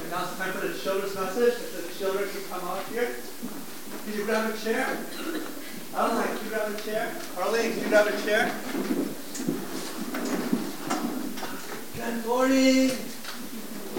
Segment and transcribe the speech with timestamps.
[0.00, 1.54] And now it's time for the children's message.
[1.54, 3.16] If the children can come out here.
[4.04, 4.86] Can you grab a chair?
[5.94, 7.12] Arlene, can you grab a chair?
[7.38, 8.52] Arlene, can you grab a chair?
[11.96, 12.90] Good morning.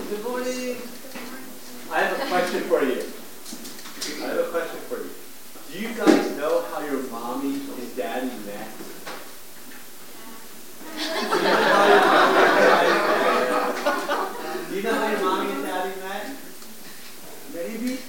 [0.10, 0.78] Good morning.
[1.92, 3.02] I have a question for you.
[4.24, 5.12] I have a question for you.
[5.72, 8.70] Do you guys know how your mommy and daddy met?
[14.70, 16.36] Do you know how your mommy and daddy met?
[17.54, 18.00] Maybe?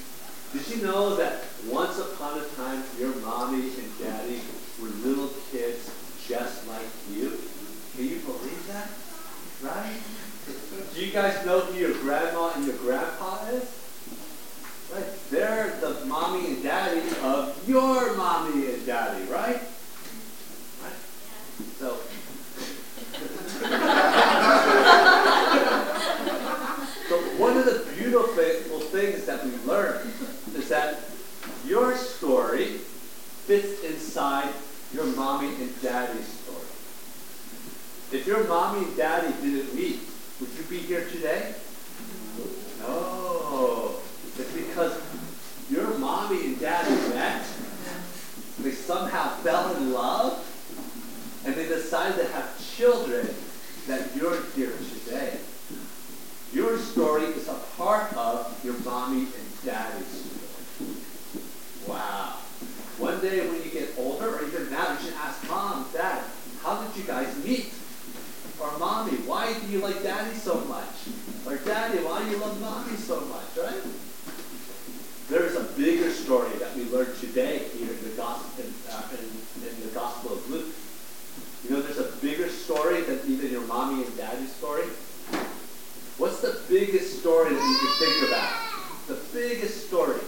[0.53, 4.41] Did know that once upon a time your mommy and daddy
[4.81, 5.91] were little kids
[6.27, 7.39] just like you?
[7.95, 8.89] Can you believe that?
[9.63, 10.01] Right?
[10.95, 13.65] Do you guys know who your grandma and your grandpa is?
[14.93, 15.05] Right?
[15.31, 19.61] They're the mommy and daddy of your mommy and daddy, right?
[20.83, 20.93] Right?
[21.79, 21.99] So
[27.09, 30.13] So one of the beautiful things that we learn
[30.69, 31.01] is that
[31.67, 32.67] your story
[33.47, 34.53] fits inside
[34.93, 36.59] your mommy and daddy's story.
[38.13, 40.01] If your mommy and daddy didn't meet,
[40.41, 41.55] would you be here today?
[42.81, 43.97] No.
[44.39, 45.01] It's because
[45.71, 47.47] your mommy and daddy met,
[48.61, 50.45] they somehow fell in love,
[51.47, 53.27] and they decided to have children
[53.87, 54.73] that you're here
[55.05, 55.39] today.
[56.53, 60.38] Your story is a part of your mommy and daddy's story.
[61.89, 62.37] Wow.
[62.99, 66.23] One day when you get older, or even now, you should ask mom, dad,
[66.63, 67.73] how did you guys meet?
[68.61, 71.09] Or mommy, why do you like daddy so much?
[71.47, 73.81] Or daddy, why do you love mommy so much, right?
[75.31, 79.03] There is a bigger story that we learned today here in the gospel, in, uh,
[79.13, 80.75] in, in the Gospel of Luke.
[81.65, 84.85] You know, there's a bigger story than even your mommy and daddy's story.
[86.17, 88.53] What's the biggest story that you can think about?
[89.07, 90.19] The biggest story.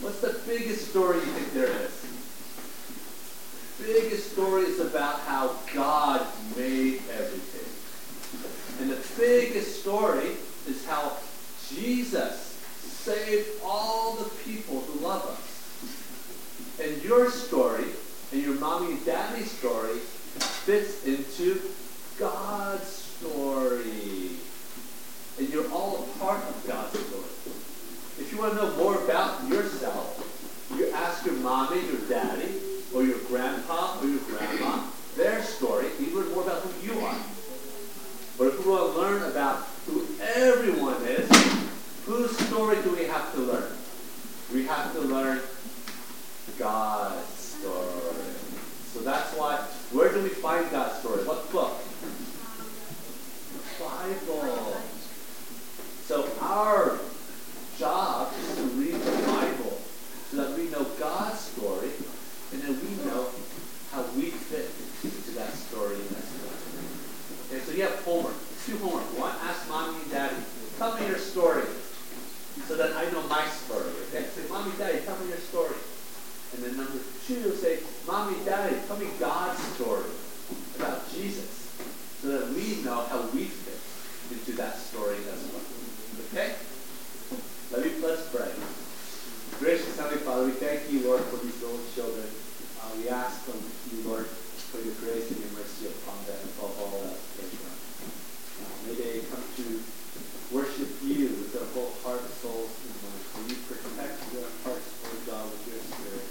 [0.00, 2.06] What's the biggest story you think there is?
[3.78, 6.26] biggest story is about how God
[6.56, 7.70] made everything.
[8.80, 10.30] And the biggest story
[10.66, 11.16] is how
[11.68, 16.80] Jesus saved all the people who love us.
[16.82, 17.84] And your story
[18.32, 19.98] and your mommy and daddy's story
[20.64, 21.60] fits into
[22.18, 24.30] God's story.
[25.38, 27.54] And you're all a part of God's story.
[28.18, 30.22] If you want to know more about yourself,
[30.74, 32.60] you ask your mommy, your daddy,
[32.94, 34.82] or your grandpa or your grandma
[35.16, 35.86] their story.
[35.98, 37.18] You learn more about who you are.
[38.38, 41.28] But if we want to learn about who everyone is,
[42.04, 43.72] whose story do we have to learn?
[44.52, 45.40] We have to learn
[46.58, 48.32] God's story.
[48.92, 49.56] So that's why,
[49.92, 51.24] where do we find God's story?
[51.24, 51.76] What book?
[53.52, 54.76] The Bible.
[56.04, 56.98] So our
[57.78, 59.78] job is to read the Bible
[60.30, 61.90] so that we know God's story
[62.52, 63.26] and then we know
[63.92, 64.70] how we fit
[65.04, 66.52] into that story as well.
[67.76, 68.34] You have homework.
[68.64, 69.04] Two homework.
[69.20, 70.36] One, ask mommy and daddy,
[70.78, 71.68] tell me your story
[72.64, 73.92] so that I know my story.
[74.08, 74.24] Okay?
[74.32, 75.76] Say, mommy, daddy, tell me your story.
[76.56, 80.08] And then number two, say, mommy, daddy, tell me God's story
[80.80, 81.68] about Jesus
[82.22, 83.76] so that we know how we fit
[84.32, 85.60] into that story as well.
[86.32, 86.56] Okay?
[87.76, 88.48] Let me let's pray.
[89.60, 92.24] Gracious Heavenly Father, we thank you, Lord, for these little children.
[92.80, 93.44] Uh, we ask
[93.92, 94.26] you, Lord,
[94.72, 97.76] for your grace and your mercy upon them above all else, Lord.
[98.60, 99.22] Uh, may
[99.56, 103.24] they come to worship you with their whole heart, soul, and mind.
[103.36, 106.26] May you protect their hearts, Lord God, with your spirit.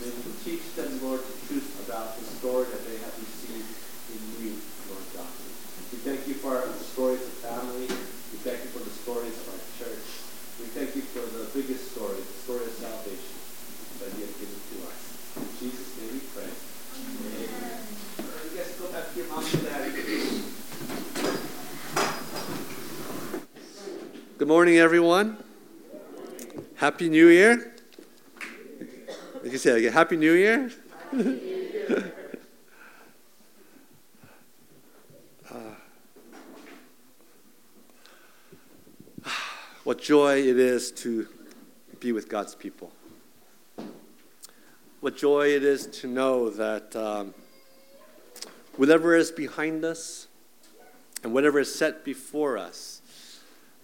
[0.00, 3.76] May you teach them, Lord, the truth about the story that they have received
[4.12, 4.56] in you,
[4.88, 5.28] Lord God.
[5.92, 7.86] We thank you for the stories of family.
[7.86, 10.06] We thank you for the stories of our church.
[10.60, 13.36] We thank you for the biggest story, the story of salvation
[14.00, 15.00] that you have given to us.
[15.36, 16.48] In Jesus' name we pray.
[16.48, 17.52] Amen.
[17.52, 18.42] Amen.
[18.48, 19.92] You guys go back to your mom and daddy.
[24.42, 25.36] Good morning, everyone.
[26.76, 27.74] Happy New Year.
[29.44, 29.92] You can say again.
[29.92, 30.72] Happy New Year.
[39.84, 41.28] what joy it is to
[42.00, 42.90] be with God's people.
[45.00, 47.34] What joy it is to know that um,
[48.76, 50.28] whatever is behind us
[51.22, 53.01] and whatever is set before us,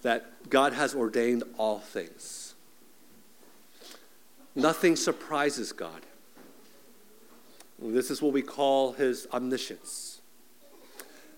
[0.01, 2.53] that God has ordained all things.
[4.55, 6.01] Nothing surprises God.
[7.81, 10.21] This is what we call his omniscience.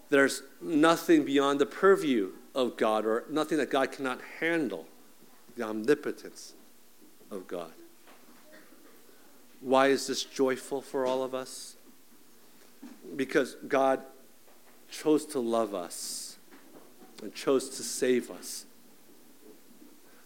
[0.10, 4.88] There's nothing beyond the purview of God or nothing that God cannot handle,
[5.56, 6.54] the omnipotence
[7.30, 7.72] of God.
[9.62, 11.76] Why is this joyful for all of us?
[13.16, 14.02] Because God
[14.90, 16.31] chose to love us
[17.22, 18.66] and chose to save us,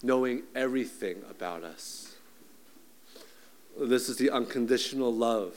[0.01, 2.15] knowing everything about us.
[3.79, 5.55] This is the unconditional love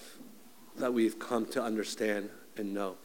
[0.77, 2.97] that we've come to understand and know.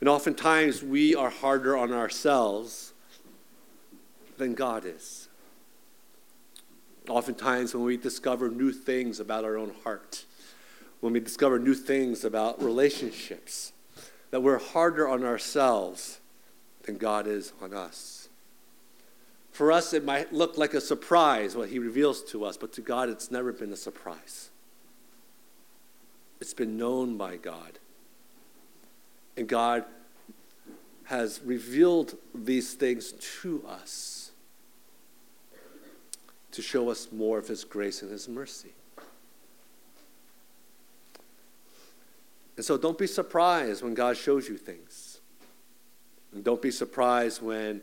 [0.00, 2.92] And oftentimes we are harder on ourselves
[4.38, 5.28] than God is.
[7.08, 10.24] Oftentimes, when we discover new things about our own heart,
[11.00, 13.72] when we discover new things about relationships,
[14.30, 16.20] that we're harder on ourselves
[16.84, 18.28] than God is on us.
[19.52, 22.80] For us, it might look like a surprise what He reveals to us, but to
[22.80, 24.50] God, it's never been a surprise.
[26.40, 27.78] It's been known by God.
[29.36, 29.84] And God
[31.04, 33.12] has revealed these things
[33.42, 34.30] to us
[36.52, 38.72] to show us more of His grace and His mercy.
[42.56, 45.09] And so don't be surprised when God shows you things.
[46.32, 47.80] And don't be surprised when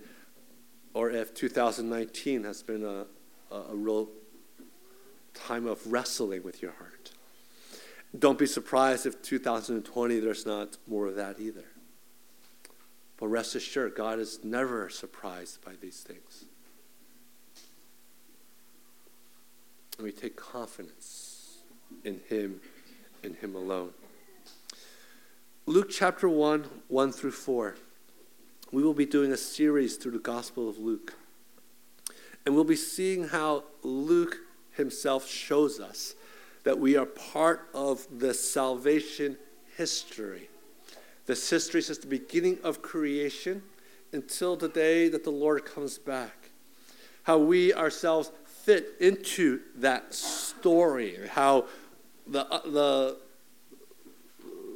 [0.93, 3.05] or if 2019 has been a,
[3.53, 4.09] a, a real
[5.33, 7.11] time of wrestling with your heart.
[8.17, 11.65] Don't be surprised if 2020 there's not more of that either.
[13.17, 16.45] But rest assured, God is never surprised by these things.
[19.97, 21.57] And we take confidence
[22.03, 22.61] in Him,
[23.23, 23.91] in Him alone.
[25.65, 27.75] Luke chapter 1, 1 through 4.
[28.71, 31.13] We will be doing a series through the Gospel of Luke.
[32.45, 34.39] And we'll be seeing how Luke
[34.71, 36.15] himself shows us
[36.63, 39.37] that we are part of the salvation
[39.77, 40.49] history.
[41.25, 43.63] This history since the beginning of creation
[44.11, 46.49] until the day that the Lord comes back.
[47.23, 51.67] How we ourselves fit into that story, how
[52.25, 53.17] the, uh, the,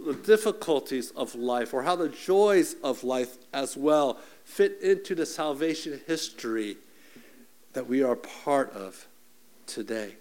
[0.06, 5.26] the difficulties of life or how the joys of life as well fit into the
[5.26, 6.78] salvation history
[7.74, 9.08] that we are part of
[9.66, 10.16] today.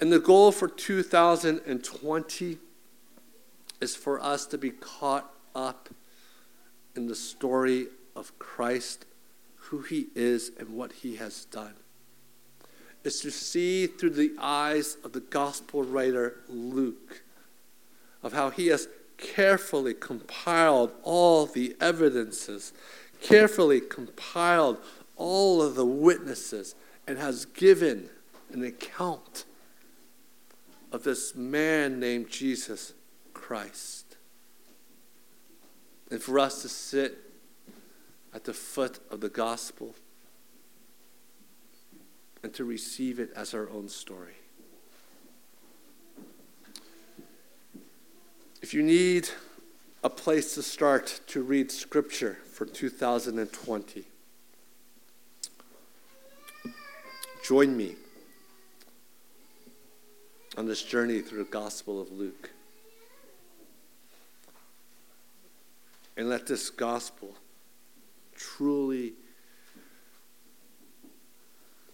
[0.00, 2.58] And the goal for 2020
[3.80, 5.88] is for us to be caught up
[6.94, 9.06] in the story of Christ,
[9.56, 11.74] who he is, and what he has done.
[13.04, 17.22] Is to see through the eyes of the gospel writer Luke
[18.22, 18.88] of how he has
[19.18, 22.72] carefully compiled all the evidences,
[23.20, 24.78] carefully compiled
[25.16, 26.74] all of the witnesses,
[27.06, 28.08] and has given
[28.52, 29.44] an account
[30.90, 32.94] of this man named Jesus
[33.32, 34.16] Christ.
[36.10, 37.18] And for us to sit
[38.34, 39.94] at the foot of the gospel
[42.42, 44.41] and to receive it as our own story.
[48.62, 49.28] If you need
[50.04, 54.04] a place to start to read Scripture for 2020,
[57.44, 57.96] join me
[60.56, 62.50] on this journey through the Gospel of Luke.
[66.16, 67.34] And let this gospel
[68.36, 69.14] truly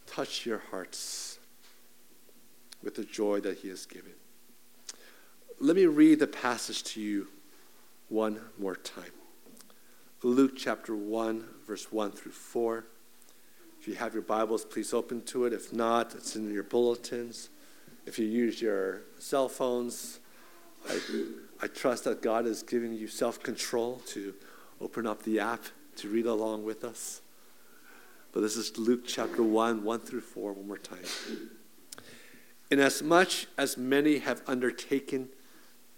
[0.06, 1.38] touch your hearts
[2.82, 4.12] with the joy that He has given.
[5.60, 7.26] Let me read the passage to you
[8.08, 9.10] one more time.
[10.22, 12.84] Luke chapter 1, verse 1 through 4.
[13.80, 15.52] If you have your Bibles, please open to it.
[15.52, 17.48] If not, it's in your bulletins.
[18.06, 20.20] If you use your cell phones,
[20.88, 21.00] I,
[21.60, 24.34] I trust that God is giving you self control to
[24.80, 25.64] open up the app
[25.96, 27.20] to read along with us.
[28.30, 31.02] But this is Luke chapter 1, 1 through 4, one more time.
[32.70, 35.30] Inasmuch as many have undertaken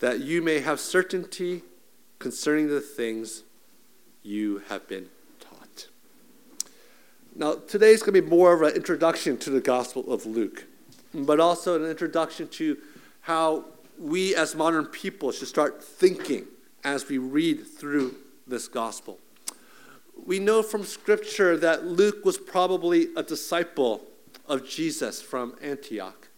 [0.00, 1.62] that you may have certainty
[2.18, 3.42] concerning the things
[4.22, 5.08] you have been
[5.40, 5.88] taught.
[7.34, 10.64] Now, today is going to be more of an introduction to the Gospel of Luke,
[11.14, 12.76] but also an introduction to
[13.22, 13.64] how
[13.98, 16.46] we as modern people should start thinking
[16.84, 18.14] as we read through
[18.46, 19.18] this Gospel.
[20.24, 24.02] We know from Scripture that Luke was probably a disciple
[24.46, 26.28] of Jesus from Antioch.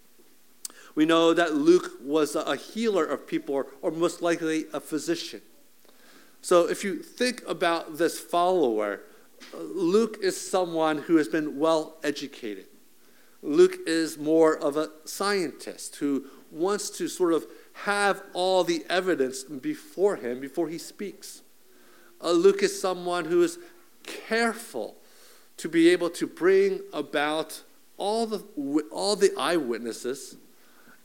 [0.99, 5.41] We know that Luke was a healer of people, or, most likely a physician.
[6.41, 9.03] So if you think about this follower,
[9.55, 12.67] Luke is someone who has been well educated.
[13.43, 17.47] Luke is more of a scientist who wants to sort of
[17.85, 21.43] have all the evidence before him before he speaks.
[22.21, 23.61] Uh, Luke is someone who is
[24.03, 24.97] careful
[25.59, 27.63] to be able to bring about
[27.99, 28.43] all the,
[28.91, 30.37] all the eyewitnesses,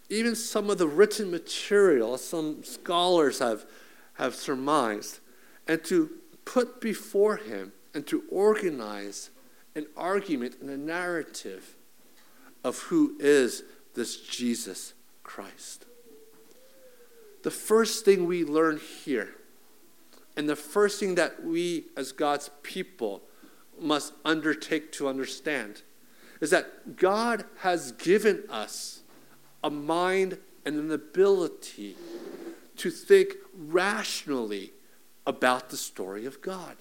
[0.10, 3.66] even some of the written material some scholars have,
[4.16, 5.20] have surmised,
[5.68, 6.10] and to
[6.46, 9.30] put before him and to organize
[9.76, 11.76] an argument and a narrative
[12.64, 13.64] of who is
[13.96, 14.94] this Jesus
[15.24, 15.86] Christ.
[17.44, 19.36] The first thing we learn here,
[20.38, 23.22] and the first thing that we as God's people
[23.80, 25.82] must undertake to understand,
[26.40, 29.03] is that God has given us
[29.64, 31.96] a mind and an ability
[32.78, 34.74] to think rationally
[35.26, 36.78] about the story of God.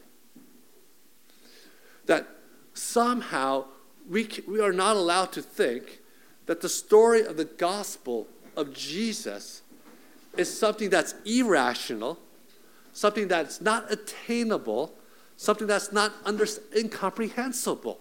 [2.07, 2.29] That
[2.75, 3.67] somehow
[4.09, 6.01] we, we are not allowed to think
[6.47, 9.63] that the story of the gospel of Jesus
[10.37, 12.19] is something that's irrational,
[12.93, 14.95] something that's not attainable,
[15.37, 16.47] something that's not under,
[16.77, 18.01] incomprehensible.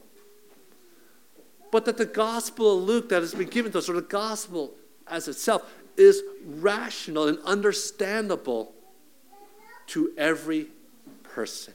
[1.71, 4.73] But that the gospel of Luke that has been given to us, or the gospel
[5.07, 8.73] as itself, is rational and understandable
[9.87, 10.67] to every
[11.23, 11.73] person.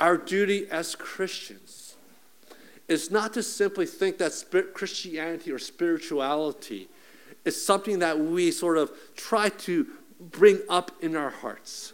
[0.00, 1.94] Our duty as Christians
[2.88, 6.88] is not to simply think that Christianity or spirituality
[7.44, 9.86] is something that we sort of try to
[10.20, 11.92] bring up in our hearts.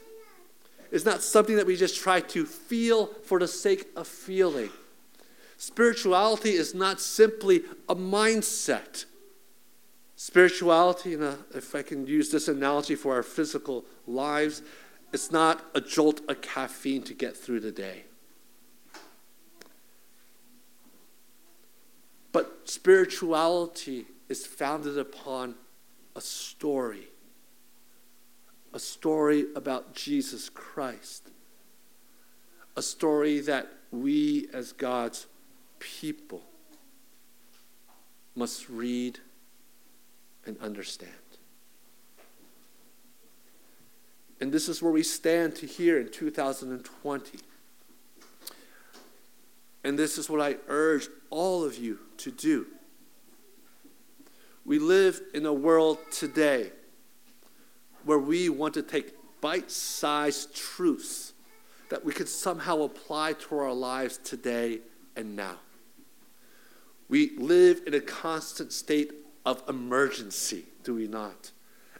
[0.90, 4.70] It's not something that we just try to feel for the sake of feeling.
[5.58, 9.06] Spirituality is not simply a mindset.
[10.14, 14.62] Spirituality, uh, if I can use this analogy for our physical lives,
[15.12, 18.04] it's not a jolt of caffeine to get through the day.
[22.30, 25.56] But spirituality is founded upon
[26.14, 27.08] a story,
[28.72, 31.30] a story about Jesus Christ,
[32.76, 35.26] a story that we as God's
[35.78, 36.42] people
[38.34, 39.18] must read
[40.46, 41.12] and understand.
[44.40, 47.38] And this is where we stand to here in 2020.
[49.84, 52.66] And this is what I urge all of you to do.
[54.64, 56.70] We live in a world today
[58.04, 61.32] where we want to take bite sized truths
[61.88, 64.80] that we could somehow apply to our lives today
[65.16, 65.56] and now.
[67.08, 69.12] We live in a constant state
[69.46, 71.52] of emergency, do we not?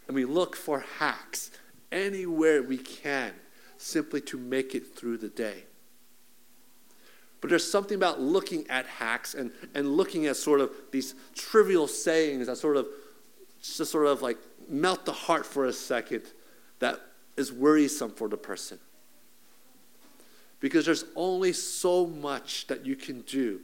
[0.07, 1.51] And we look for hacks
[1.91, 3.33] anywhere we can
[3.79, 5.65] simply to make it through the day.
[7.41, 11.87] But there's something about looking at hacks and, and looking at sort of these trivial
[11.87, 12.89] sayings that sort of
[13.63, 14.39] just sort of like
[14.69, 16.23] melt the heart for a second
[16.81, 17.01] that
[17.37, 18.79] is worrisome for the person.
[20.61, 23.61] Because there's only so much that you can do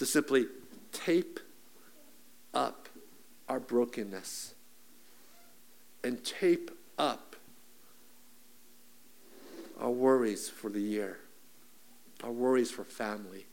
[0.00, 0.46] to simply
[0.92, 1.38] tape
[2.54, 2.88] up
[3.50, 4.54] our brokenness
[6.02, 7.36] and tape up
[9.78, 11.18] our worries for the year,
[12.24, 13.44] our worries for family,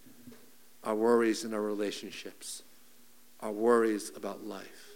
[0.86, 2.64] our worries in our relationships,
[3.42, 4.92] our worries about life.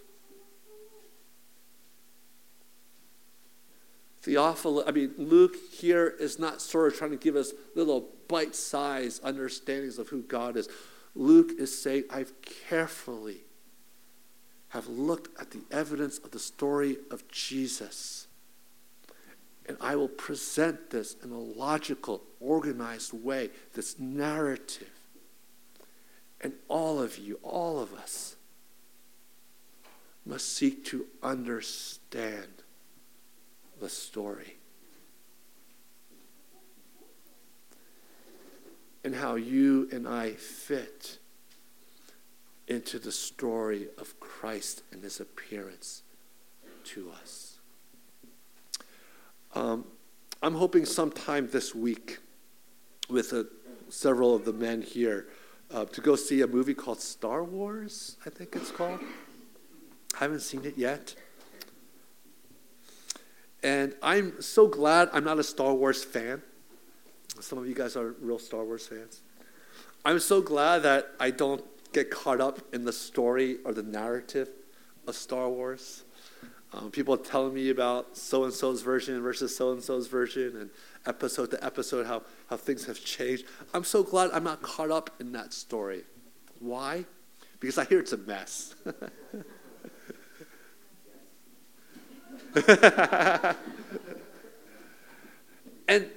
[4.22, 8.56] Theophilus, I mean, Luke here is not sort of trying to give us little bite
[8.56, 10.70] sized understandings of who God is.
[11.16, 13.42] Luke is saying, I've carefully
[14.70, 18.28] have looked at the evidence of the story of Jesus.
[19.66, 24.90] And I will present this in a logical, organized way, this narrative.
[26.40, 28.38] And all of you, all of us,
[30.26, 32.48] must seek to understand
[33.80, 34.58] the story.
[39.04, 41.18] In how you and I fit
[42.68, 46.04] into the story of Christ and his appearance
[46.86, 47.60] to us.
[49.54, 49.86] Um,
[50.42, 52.20] I'm hoping sometime this week
[53.10, 53.44] with uh,
[53.90, 55.28] several of the men here
[55.74, 59.00] uh, to go see a movie called Star Wars, I think it's called.
[60.16, 61.16] I haven't seen it yet.
[63.64, 66.42] And I'm so glad I'm not a Star Wars fan.
[67.42, 69.22] Some of you guys are real Star Wars fans.
[70.06, 74.50] I'm so glad that I don't get caught up in the story or the narrative
[75.08, 76.04] of Star Wars.
[76.74, 80.70] Um, people telling me about so and so's version versus so and so's version, and
[81.06, 83.46] episode to episode, how, how things have changed.
[83.74, 86.04] I'm so glad I'm not caught up in that story.
[86.60, 87.06] Why?
[87.60, 88.76] Because I hear it's a mess.
[95.88, 96.10] and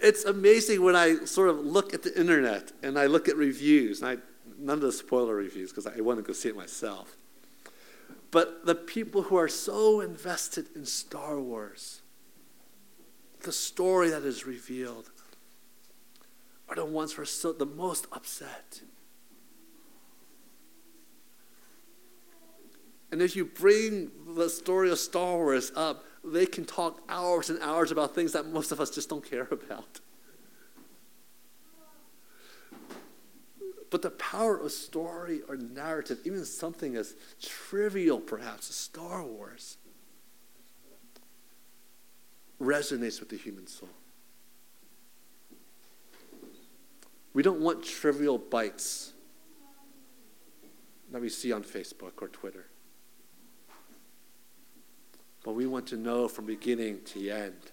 [0.00, 4.00] it's amazing when I sort of look at the internet and I look at reviews,
[4.00, 4.16] and I,
[4.58, 7.16] none of the spoiler reviews because I want to go see it myself.
[8.30, 12.02] But the people who are so invested in Star Wars,
[13.40, 15.10] the story that is revealed,
[16.68, 18.82] are the ones who are so, the most upset.
[23.10, 27.60] And if you bring the story of Star Wars up, they can talk hours and
[27.62, 30.00] hours about things that most of us just don't care about.
[33.90, 39.78] But the power of story or narrative, even something as trivial perhaps as Star Wars,
[42.60, 43.88] resonates with the human soul.
[47.32, 49.12] We don't want trivial bites
[51.12, 52.66] that we see on Facebook or Twitter.
[55.44, 57.72] But we want to know from beginning to end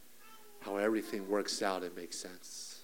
[0.62, 2.82] how everything works out and makes sense.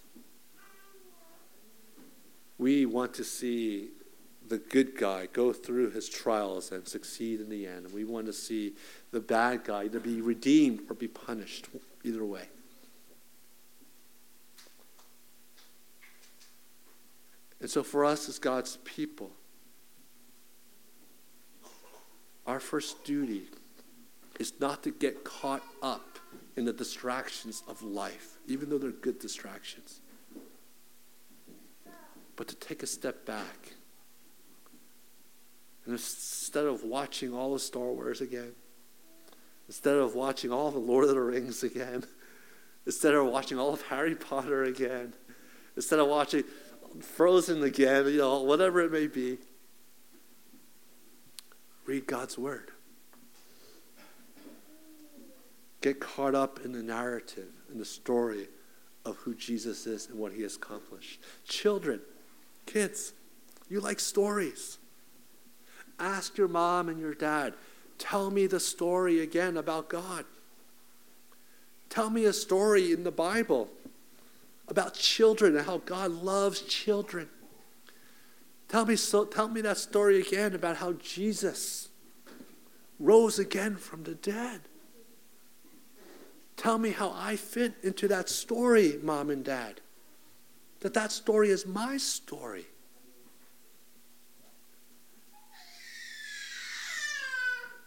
[2.58, 3.90] We want to see
[4.48, 7.86] the good guy go through his trials and succeed in the end.
[7.86, 8.74] And we want to see
[9.12, 11.70] the bad guy either be redeemed or be punished,
[12.04, 12.50] either way.
[17.62, 19.32] And so, for us as God's people,
[22.46, 23.44] our first duty
[24.40, 26.20] is not to get caught up
[26.56, 30.02] in the distractions of life, even though they're good distractions,
[32.36, 33.74] but to take a step back.
[35.86, 38.52] And instead of watching all of Star Wars again,
[39.68, 42.04] instead of watching all the Lord of the Rings again,
[42.86, 45.14] instead of watching all of Harry Potter again,
[45.76, 46.44] instead of watching
[47.00, 49.38] Frozen again, you know, whatever it may be,
[51.86, 52.72] read God's Word.
[55.82, 58.48] Get caught up in the narrative and the story
[59.04, 61.20] of who Jesus is and what he has accomplished.
[61.48, 62.02] Children,
[62.66, 63.14] kids,
[63.70, 64.78] you like stories.
[66.00, 67.54] Ask your mom and your dad,
[67.98, 70.26] tell me the story again about God.
[71.90, 73.70] Tell me a story in the Bible
[74.68, 77.28] about children and how God loves children.
[78.70, 81.90] Tell me, so, tell me that story again about how Jesus
[83.00, 84.62] rose again from the dead.
[86.58, 89.82] Tell me how I fit into that story, mom and dad.
[90.82, 92.66] That that story is my story.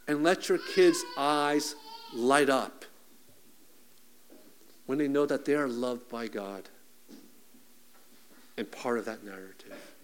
[0.07, 1.74] And let your kids' eyes
[2.12, 2.85] light up
[4.87, 6.68] when they know that they are loved by God
[8.57, 9.94] and part of that narrative.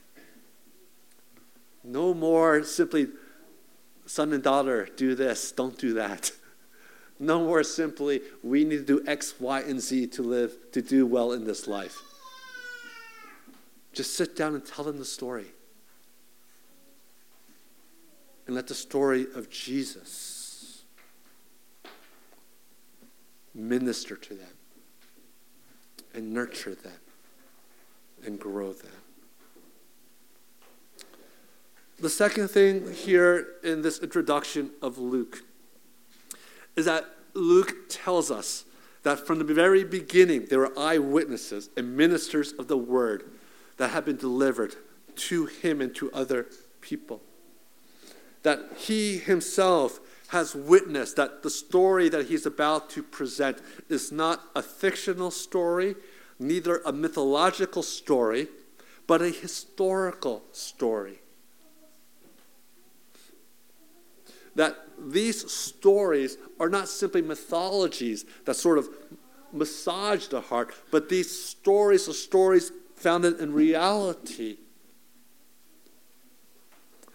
[1.84, 3.08] No more simply,
[4.06, 6.32] son and daughter, do this, don't do that.
[7.22, 11.06] No more simply, we need to do X, Y, and Z to live, to do
[11.06, 11.98] well in this life.
[13.92, 15.44] Just sit down and tell them the story.
[18.46, 20.82] And let the story of Jesus
[23.54, 24.54] minister to them
[26.14, 27.00] and nurture them
[28.24, 28.90] and grow them.
[31.98, 35.42] The second thing here in this introduction of Luke
[36.76, 37.04] is that
[37.34, 38.64] Luke tells us
[39.02, 43.24] that from the very beginning, there were eyewitnesses and ministers of the word
[43.76, 44.74] that had been delivered
[45.16, 46.46] to him and to other
[46.80, 47.22] people.
[48.42, 54.42] That he himself has witnessed that the story that he's about to present is not
[54.54, 55.96] a fictional story,
[56.38, 58.48] neither a mythological story,
[59.06, 61.18] but a historical story.
[64.54, 64.76] That
[65.08, 68.88] these stories are not simply mythologies that sort of
[69.52, 74.58] massage the heart, but these stories are stories founded in reality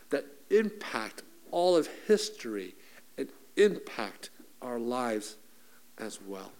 [0.09, 2.75] that impact all of history
[3.17, 4.29] and impact
[4.61, 5.35] our lives
[5.97, 6.51] as well.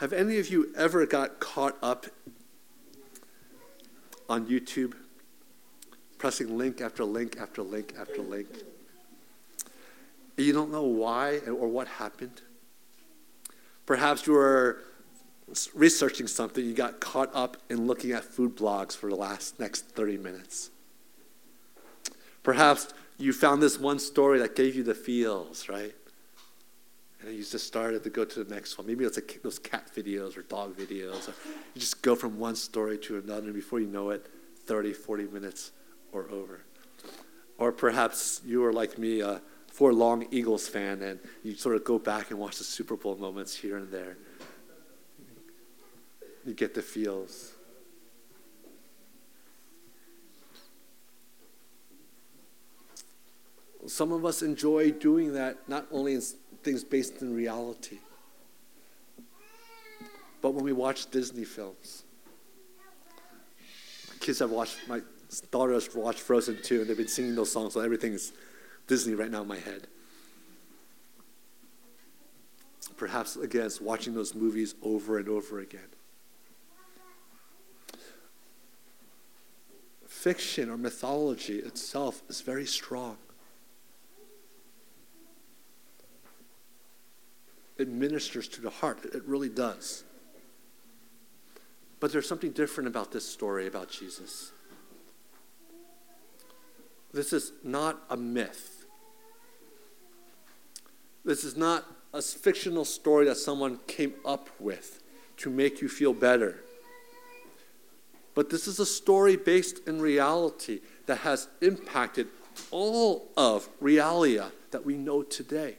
[0.00, 2.06] Have any of you ever got caught up
[4.28, 4.94] on YouTube,
[6.18, 8.48] pressing link after link after link after link?
[10.36, 12.42] You don't know why or what happened.
[13.86, 14.82] Perhaps you were
[15.74, 19.86] researching something, you got caught up in looking at food blogs for the last next
[19.88, 20.70] 30 minutes.
[22.42, 22.88] Perhaps
[23.18, 25.94] you found this one story that gave you the feels, right?
[27.20, 28.86] And you just started to go to the next one.
[28.86, 31.28] Maybe it's like those cat videos or dog videos.
[31.28, 31.34] Or
[31.74, 34.26] you just go from one story to another, and before you know it,
[34.66, 35.72] 30, 40 minutes
[36.12, 36.60] or over.
[37.58, 41.84] Or perhaps you are like me, a for long Eagles fan, and you sort of
[41.84, 44.16] go back and watch the Super Bowl moments here and there.
[46.44, 47.52] You get the feels.
[53.88, 56.20] Some of us enjoy doing that not only in
[56.62, 57.98] things based in reality.
[60.42, 62.04] But when we watch Disney films,
[64.10, 65.00] my kids have watched, my
[65.50, 68.32] daughter has watched Frozen 2, and they've been singing those songs, so everything is
[68.86, 69.86] Disney right now in my head.
[72.98, 75.80] Perhaps, again, it's watching those movies over and over again.
[80.06, 83.16] Fiction or mythology itself is very strong.
[87.78, 89.04] It ministers to the heart.
[89.04, 90.04] It really does.
[92.00, 94.52] But there's something different about this story about Jesus.
[97.12, 98.84] This is not a myth.
[101.24, 105.02] This is not a fictional story that someone came up with
[105.38, 106.62] to make you feel better.
[108.34, 112.28] But this is a story based in reality that has impacted
[112.70, 115.76] all of realia that we know today.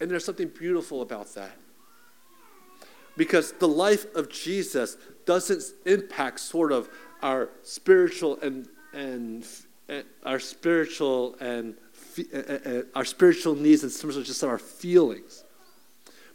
[0.00, 1.56] And there's something beautiful about that.
[3.16, 6.88] Because the life of Jesus doesn't impact sort of
[7.22, 9.46] our spiritual and, and,
[9.88, 11.76] and our spiritual and
[12.32, 15.44] uh, uh, our spiritual needs and of just our feelings.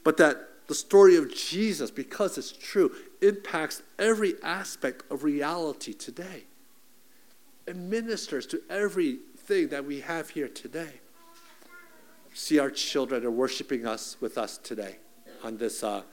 [0.03, 6.45] But that the story of Jesus, because it's true, impacts every aspect of reality today.
[7.67, 11.01] It ministers to everything that we have here today
[12.33, 14.97] see our children are worshiping us with us today
[15.43, 16.03] on this uh,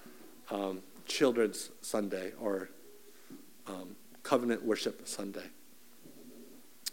[0.51, 2.71] um, Children's Sunday or
[3.67, 5.47] um, Covenant Worship Sunday.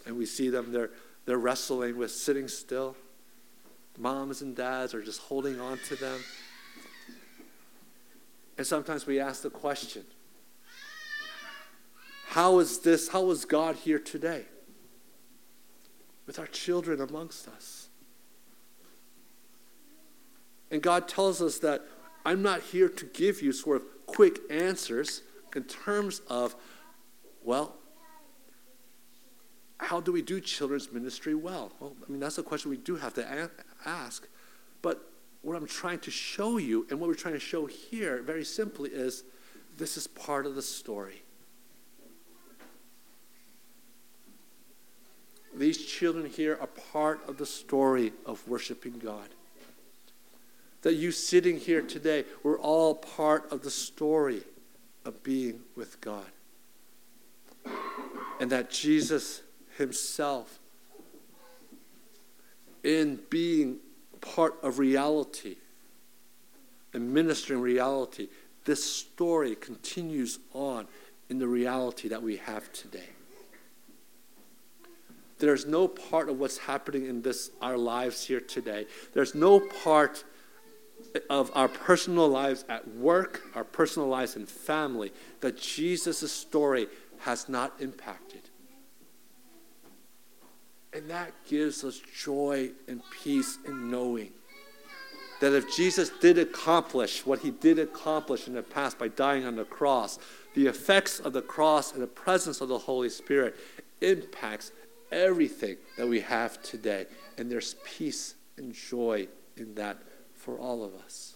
[0.06, 0.90] And we see them, they're,
[1.24, 2.96] they're wrestling with sitting still.
[3.98, 6.20] Moms and dads are just holding on to them.
[8.58, 10.04] And sometimes we ask the question
[12.28, 14.44] how is this, how is God here today
[16.26, 17.88] with our children amongst us?
[20.70, 21.82] And God tells us that
[22.24, 25.22] I'm not here to give you sort of quick answers
[25.54, 26.56] in terms of,
[27.42, 27.76] well,
[29.78, 31.72] how do we do children's ministry well?
[31.78, 34.26] Well, I mean, that's a question we do have to a- ask.
[34.82, 35.08] But
[35.42, 38.90] what I'm trying to show you, and what we're trying to show here, very simply,
[38.90, 39.22] is
[39.76, 41.22] this is part of the story.
[45.54, 49.28] These children here are part of the story of worshiping God
[50.82, 54.42] that you sitting here today, we're all part of the story
[55.04, 56.26] of being with God.
[58.40, 59.42] And that Jesus
[59.78, 60.58] Himself,
[62.84, 63.78] in being
[64.20, 65.56] part of reality
[66.92, 68.28] and ministering reality,
[68.64, 70.86] this story continues on
[71.28, 73.08] in the reality that we have today.
[75.38, 78.86] There's no part of what's happening in this our lives here today.
[79.12, 80.24] There's no part
[81.28, 86.88] of our personal lives at work, our personal lives in family, that Jesus' story
[87.20, 88.42] has not impacted.
[90.92, 94.32] And that gives us joy and peace in knowing
[95.40, 99.56] that if Jesus did accomplish what he did accomplish in the past by dying on
[99.56, 100.18] the cross,
[100.54, 103.56] the effects of the cross and the presence of the Holy Spirit
[104.00, 104.72] impacts
[105.12, 107.06] everything that we have today.
[107.36, 109.98] And there's peace and joy in that
[110.46, 111.34] for all of us.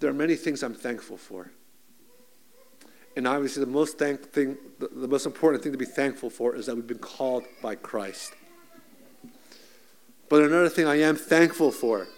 [0.00, 1.52] There are many things I'm thankful for.
[3.16, 6.56] And obviously, the most, thank thing, the, the most important thing to be thankful for
[6.56, 8.32] is that we've been called by Christ.
[10.28, 12.08] But another thing I am thankful for,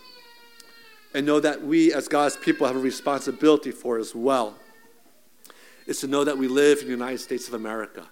[1.12, 4.56] and know that we as God's people have a responsibility for as well,
[5.86, 8.06] is to know that we live in the United States of America.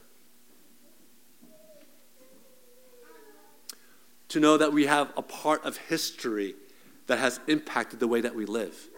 [4.28, 6.54] To know that we have a part of history
[7.06, 8.88] that has impacted the way that we live.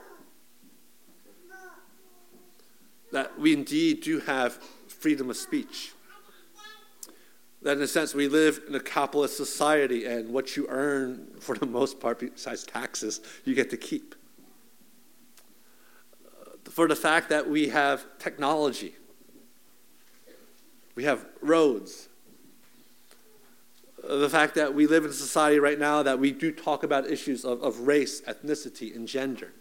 [3.12, 4.54] that we indeed do have
[4.88, 5.92] freedom of speech.
[7.62, 11.54] That in a sense, we live in a capitalist society, and what you earn, for
[11.54, 14.14] the most part, besides taxes, you get to keep.
[16.24, 18.94] Uh, for the fact that we have technology,
[20.94, 22.08] we have roads,
[24.18, 27.08] the fact that we live in a society right now that we do talk about
[27.08, 29.52] issues of, of race, ethnicity, and gender.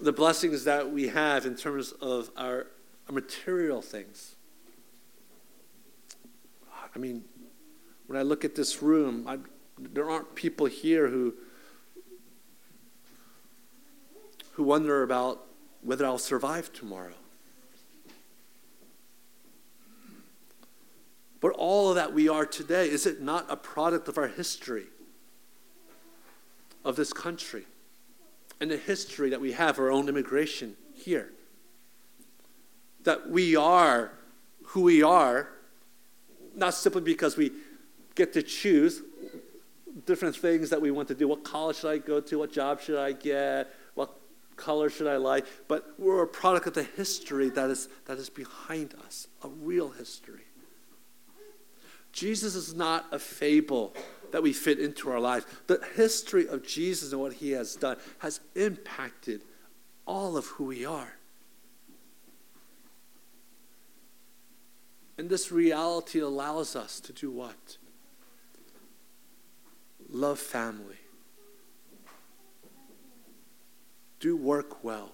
[0.00, 2.66] the blessings that we have in terms of our,
[3.06, 4.34] our material things.
[6.94, 7.24] I mean,
[8.06, 9.38] when I look at this room, I,
[9.78, 11.34] there aren't people here who
[14.52, 15.46] who wonder about
[15.82, 17.14] whether I'll survive tomorrow.
[21.40, 24.86] But all that we are today, is it not a product of our history,
[26.84, 27.64] of this country?
[28.60, 31.32] and the history that we have our own immigration here.
[33.04, 34.12] That we are
[34.66, 35.48] who we are,
[36.54, 37.52] not simply because we
[38.14, 39.02] get to choose
[40.06, 41.26] different things that we want to do.
[41.26, 42.38] What college should I go to?
[42.38, 43.74] What job should I get?
[43.94, 44.14] What
[44.56, 45.46] color should I like?
[45.66, 49.88] But we're a product of the history that is, that is behind us, a real
[49.88, 50.44] history.
[52.12, 53.94] Jesus is not a fable
[54.32, 55.46] that we fit into our lives.
[55.66, 59.42] The history of Jesus and what he has done has impacted
[60.06, 61.14] all of who we are.
[65.18, 67.76] And this reality allows us to do what?
[70.08, 70.96] Love family.
[74.18, 75.12] Do work well.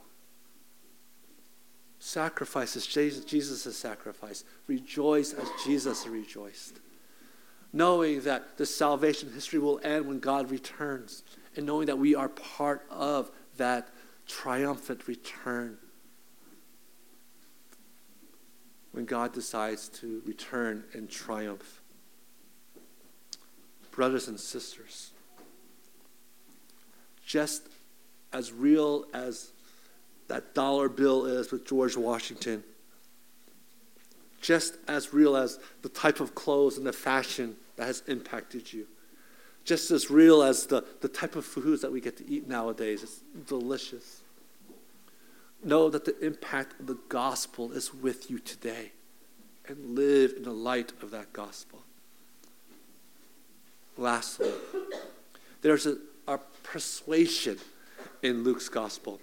[1.99, 4.47] Sacrifice as Jesus has sacrificed.
[4.69, 6.81] Rejoice as Jesus rejoiced
[7.77, 11.23] knowing that the salvation history will end when God returns,
[11.55, 13.89] and knowing that we are part of that
[14.27, 15.77] triumphant return
[18.93, 21.83] when God decides to return in triumph.
[23.91, 25.11] Brothers and sisters,
[27.27, 27.69] just
[28.33, 29.53] as real as
[30.29, 32.65] that dollar bill is with George Washington,
[34.41, 38.87] just as real as the type of clothes and the fashion that has impacted you.
[39.65, 43.03] Just as real as the, the type of foods that we get to eat nowadays.
[43.03, 44.21] It's delicious.
[45.65, 48.93] Know that the impact of the gospel is with you today
[49.67, 51.81] and live in the light of that gospel.
[53.97, 54.51] Lastly,
[55.63, 55.97] there's a,
[56.29, 57.59] a persuasion
[58.23, 59.21] in Luke's gospel.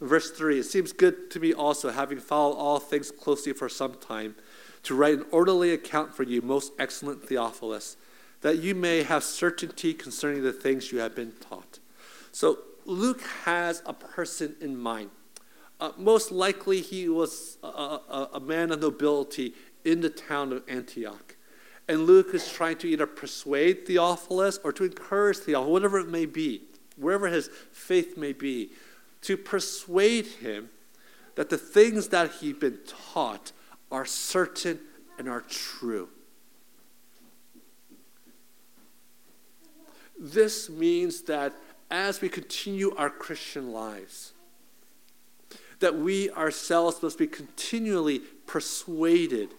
[0.00, 3.94] Verse 3 It seems good to me also, having followed all things closely for some
[3.94, 4.36] time
[4.82, 7.96] to write an orderly account for you, most excellent Theophilus,
[8.40, 11.78] that you may have certainty concerning the things you have been taught.
[12.32, 15.10] So Luke has a person in mind.
[15.78, 20.62] Uh, most likely, he was a, a, a man of nobility in the town of
[20.68, 21.36] Antioch.
[21.88, 26.26] And Luke is trying to either persuade Theophilus or to encourage Theophilus, whatever it may
[26.26, 26.62] be,
[26.96, 28.70] wherever his faith may be,
[29.22, 30.70] to persuade him
[31.34, 33.52] that the things that he'd been taught
[33.90, 34.80] are certain
[35.18, 36.08] and are true.
[40.18, 41.54] This means that
[41.90, 44.32] as we continue our Christian lives,
[45.80, 49.54] that we ourselves must be continually persuaded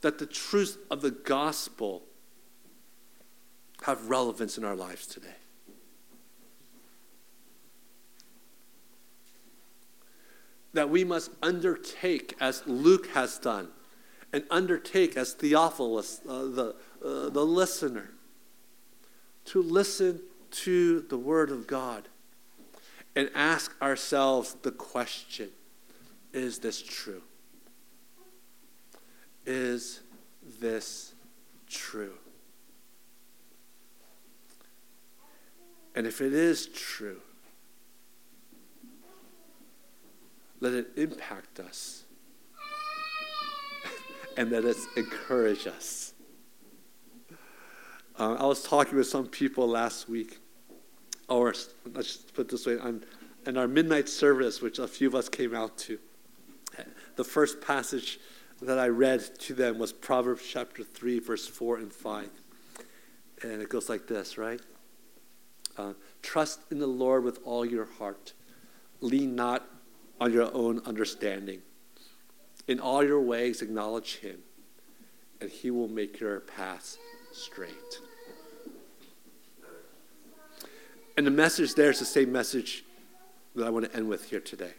[0.00, 2.02] that the truths of the gospel
[3.82, 5.39] have relevance in our lives today.
[10.72, 13.68] That we must undertake, as Luke has done,
[14.32, 18.10] and undertake as Theophilus, uh, the, uh, the listener,
[19.46, 22.08] to listen to the Word of God
[23.16, 25.50] and ask ourselves the question
[26.32, 27.22] Is this true?
[29.44, 30.00] Is
[30.60, 31.14] this
[31.68, 32.14] true?
[35.94, 37.20] And if it is true,
[40.60, 42.04] let it impact us
[44.36, 46.12] and let it encourage us.
[48.18, 50.38] Uh, I was talking with some people last week,
[51.28, 51.54] or
[51.94, 53.02] let's put it this way, I'm,
[53.46, 55.98] in our midnight service, which a few of us came out to,
[57.16, 58.20] the first passage
[58.62, 62.30] that I read to them was Proverbs chapter 3, verse 4 and 5.
[63.42, 64.60] And it goes like this, right?
[65.78, 68.34] Uh, Trust in the Lord with all your heart.
[69.00, 69.66] Lean not
[70.20, 71.62] on your own understanding.
[72.68, 74.40] In all your ways, acknowledge him,
[75.40, 76.98] and he will make your path
[77.32, 78.00] straight.
[81.16, 82.84] And the message there is the same message
[83.54, 84.74] that I want to end with here today.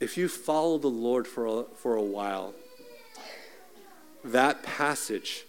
[0.00, 2.54] If you follow the Lord for a, for a while,
[4.24, 5.44] that passage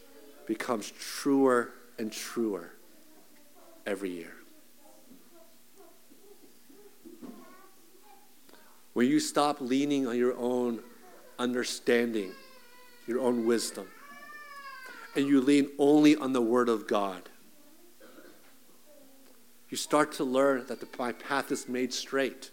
[0.45, 2.71] becomes truer and truer
[3.85, 4.33] every year.
[8.93, 10.82] When you stop leaning on your own
[11.39, 12.32] understanding,
[13.08, 13.88] your own wisdom,
[15.15, 17.30] and you lean only on the Word of God,
[19.69, 22.51] you start to learn that the, my path is made straight.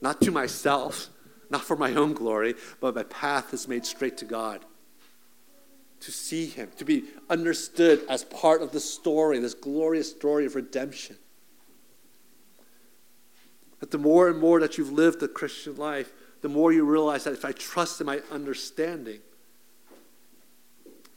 [0.00, 1.08] Not to myself,
[1.50, 4.64] not for my own glory, but my path is made straight to God.
[6.00, 10.56] To see Him, to be understood as part of the story, this glorious story of
[10.56, 11.16] redemption.
[13.82, 17.24] That the more and more that you've lived the Christian life, the more you realize
[17.24, 19.18] that if I trust in my understanding,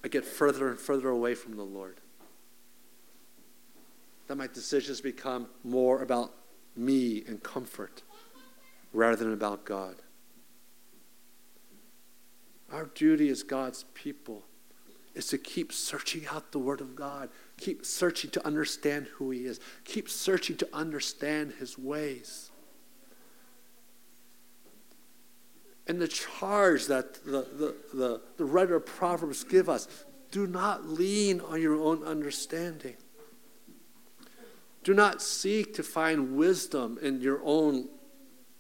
[0.04, 2.01] I get further and further away from the Lord
[4.28, 6.34] that my decisions become more about
[6.75, 8.01] me and comfort
[8.93, 9.97] rather than about God.
[12.71, 14.43] Our duty as God's people
[15.13, 19.45] is to keep searching out the Word of God, keep searching to understand who He
[19.45, 22.49] is, keep searching to understand His ways.
[25.87, 29.87] And the charge that the, the, the, the writer of Proverbs give us
[30.31, 32.95] do not lean on your own understanding.
[34.83, 37.87] Do not seek to find wisdom in your own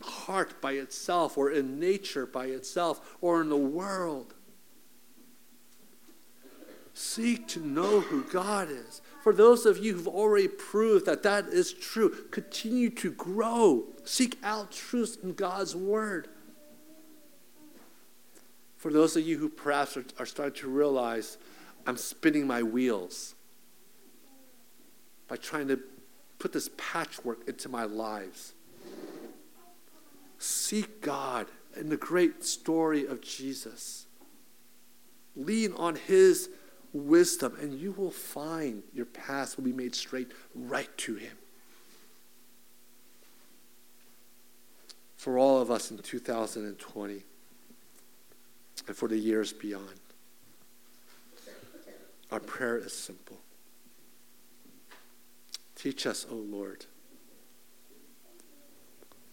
[0.01, 4.33] heart by itself, or in nature by itself, or in the world.
[6.93, 9.01] Seek to know who God is.
[9.21, 13.83] For those of you who've already proved that that is true, continue to grow.
[14.03, 16.29] Seek out truth in God's Word.
[18.85, 21.39] For those of you who perhaps are, are starting to realize,
[21.87, 23.33] I'm spinning my wheels
[25.27, 25.79] by trying to
[26.37, 28.53] put this patchwork into my lives.
[30.37, 34.05] Seek God in the great story of Jesus.
[35.35, 36.51] Lean on His
[36.93, 41.35] wisdom, and you will find your path will be made straight right to Him.
[45.17, 47.23] For all of us in 2020
[48.87, 49.99] and for the years beyond,
[52.31, 53.37] our prayer is simple
[55.75, 56.85] Teach us, O oh Lord,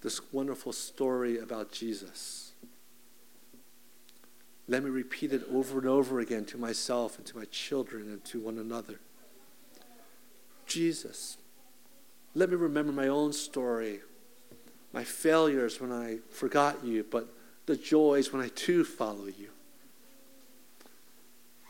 [0.03, 2.53] this wonderful story about Jesus.
[4.69, 8.23] Let me repeat it over and over again to myself and to my children and
[8.27, 9.01] to one another.
[10.67, 11.39] Jesus,
[12.35, 14.01] let me remember my own story,
[14.93, 17.29] my failures when I forgot you, but
[17.73, 19.49] the joys when I too follow you.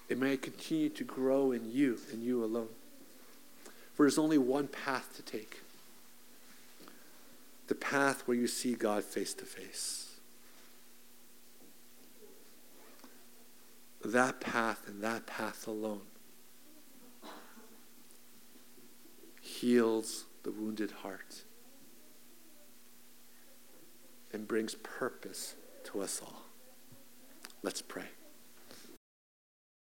[0.09, 2.71] It may I continue to grow in you and you alone.
[3.95, 5.61] For there's only one path to take
[7.69, 10.17] the path where you see God face to face.
[14.05, 16.01] That path and that path alone
[19.41, 21.43] heals the wounded heart
[24.33, 26.45] and brings purpose to us all.
[27.62, 28.07] Let's pray.